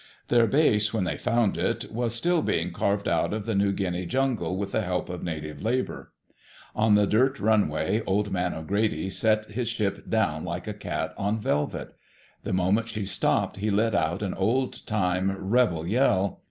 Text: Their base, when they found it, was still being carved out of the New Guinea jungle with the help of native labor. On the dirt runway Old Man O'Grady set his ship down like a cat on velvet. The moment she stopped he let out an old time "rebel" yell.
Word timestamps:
Their 0.29 0.47
base, 0.47 0.91
when 0.95 1.03
they 1.03 1.15
found 1.15 1.59
it, 1.59 1.91
was 1.91 2.15
still 2.15 2.41
being 2.41 2.73
carved 2.73 3.07
out 3.07 3.33
of 3.33 3.45
the 3.45 3.53
New 3.53 3.71
Guinea 3.71 4.07
jungle 4.07 4.57
with 4.57 4.71
the 4.71 4.81
help 4.81 5.09
of 5.09 5.21
native 5.23 5.61
labor. 5.61 6.11
On 6.75 6.95
the 6.95 7.05
dirt 7.05 7.39
runway 7.39 8.01
Old 8.07 8.31
Man 8.31 8.55
O'Grady 8.55 9.11
set 9.11 9.51
his 9.51 9.67
ship 9.67 10.09
down 10.09 10.43
like 10.43 10.65
a 10.65 10.73
cat 10.73 11.13
on 11.19 11.39
velvet. 11.39 11.95
The 12.41 12.51
moment 12.51 12.89
she 12.89 13.05
stopped 13.05 13.57
he 13.57 13.69
let 13.69 13.93
out 13.93 14.23
an 14.23 14.33
old 14.33 14.87
time 14.87 15.33
"rebel" 15.39 15.85
yell. 15.85 16.39